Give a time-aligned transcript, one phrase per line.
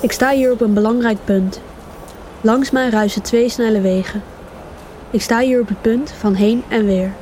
[0.00, 1.60] Ik sta hier op een belangrijk punt.
[2.40, 4.22] Langs mij ruisen twee snelle wegen.
[5.10, 7.12] Ik sta hier op het punt van heen en weer.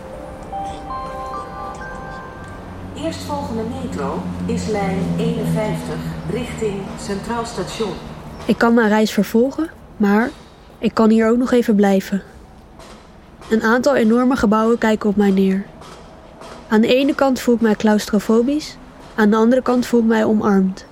[2.97, 5.95] Eerstvolgende metro is lijn 51
[6.31, 7.93] richting Centraal Station.
[8.45, 10.31] Ik kan mijn reis vervolgen, maar
[10.79, 12.23] ik kan hier ook nog even blijven.
[13.51, 15.65] Een aantal enorme gebouwen kijken op mij neer.
[16.69, 18.77] Aan de ene kant voel ik mij claustrofobisch,
[19.15, 20.87] aan de andere kant voel ik mij omarmd.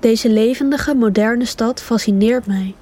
[0.00, 2.74] Deze levendige, moderne stad fascineert mij.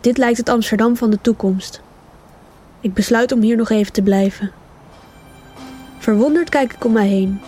[0.00, 1.80] Dit lijkt het Amsterdam van de toekomst.
[2.80, 4.50] Ik besluit om hier nog even te blijven.
[5.98, 7.40] Verwonderd kijk ik om mij heen.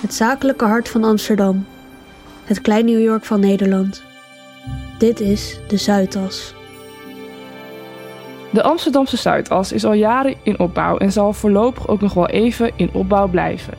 [0.00, 1.66] Het zakelijke hart van Amsterdam.
[2.44, 4.02] Het klein New York van Nederland.
[4.98, 6.54] Dit is de Zuidas.
[8.50, 12.72] De Amsterdamse Zuidas is al jaren in opbouw en zal voorlopig ook nog wel even
[12.76, 13.74] in opbouw blijven.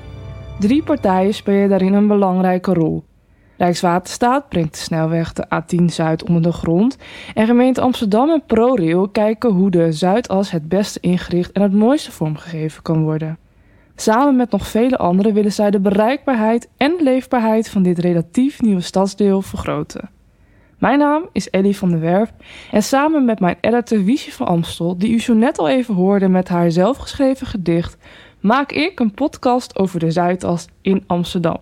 [0.59, 3.08] Drie partijen spelen daarin een belangrijke rol.
[3.59, 6.97] Rijkswaterstaat brengt de snelweg de A10 Zuid onder de grond
[7.33, 12.11] en gemeente Amsterdam en ProRail kijken hoe de Zuidas het beste ingericht en het mooiste
[12.11, 13.37] vormgegeven kan worden.
[13.95, 18.81] Samen met nog vele anderen willen zij de bereikbaarheid en leefbaarheid van dit relatief nieuwe
[18.81, 20.09] stadsdeel vergroten.
[20.77, 22.33] Mijn naam is Ellie van der Werf
[22.71, 26.27] en samen met mijn editor Wiesje van Amstel, die u zo net al even hoorde
[26.27, 27.97] met haar zelfgeschreven gedicht,
[28.39, 31.59] maak ik een podcast over de Zuidas in Amsterdam.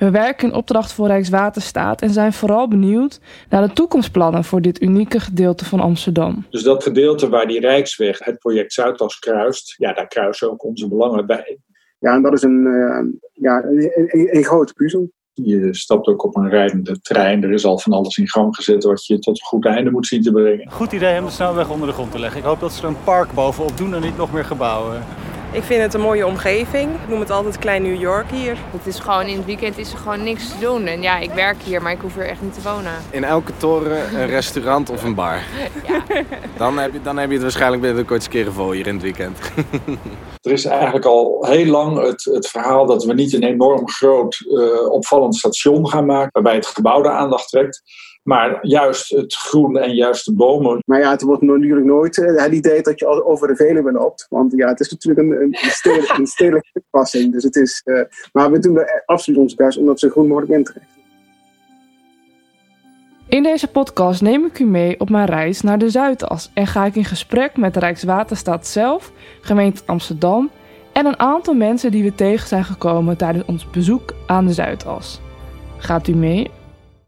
[0.00, 4.82] We werken in opdracht voor Rijkswaterstaat en zijn vooral benieuwd naar de toekomstplannen voor dit
[4.82, 6.46] unieke gedeelte van Amsterdam.
[6.50, 10.88] Dus dat gedeelte waar die Rijksweg het project Zuidas kruist, ja, daar kruisen ook onze
[10.88, 11.58] belangen bij.
[11.98, 15.10] Ja, en dat is een, uh, ja, een, een, een grote puzzel.
[15.32, 17.42] Je stapt ook op een rijdende trein.
[17.42, 20.06] Er is al van alles in gang gezet wat je tot een goed einde moet
[20.06, 20.70] zien te brengen.
[20.70, 22.40] Goed idee om de snelweg onder de grond te leggen.
[22.40, 25.02] Ik hoop dat ze er een park bovenop doen en niet nog meer gebouwen.
[25.52, 26.90] Ik vind het een mooie omgeving.
[26.94, 28.56] Ik noem het altijd Klein New York hier.
[28.70, 30.86] Het is gewoon in het weekend is er gewoon niks te doen.
[30.86, 32.92] En ja, ik werk hier, maar ik hoef hier echt niet te wonen.
[33.10, 35.42] In elke toren een restaurant of een bar.
[35.86, 36.02] Ja.
[36.56, 38.94] Dan heb je, dan heb je het waarschijnlijk binnen de kortste keren vol hier in
[38.94, 39.38] het weekend.
[40.40, 44.44] Er is eigenlijk al heel lang het, het verhaal dat we niet een enorm groot
[44.48, 47.82] uh, opvallend station gaan maken, waarbij het gebouw de aandacht trekt.
[48.22, 50.82] Maar juist het groen en juist de bomen.
[50.86, 54.26] Maar ja, het wordt natuurlijk nooit uh, het idee dat je over de Veluwe loopt.
[54.28, 57.32] Want ja, het is natuurlijk een, een, stedelijk, een stedelijke toepassing.
[57.32, 60.26] Dus het is, uh, maar we doen er absoluut ons best om dat zo groen
[60.26, 60.98] mogelijk in te richten.
[63.28, 66.84] In deze podcast neem ik u mee op mijn reis naar de Zuidas en ga
[66.84, 70.50] ik in gesprek met de Rijkswaterstaat zelf, gemeente Amsterdam
[70.92, 75.20] en een aantal mensen die we tegen zijn gekomen tijdens ons bezoek aan de Zuidas.
[75.78, 76.50] Gaat u mee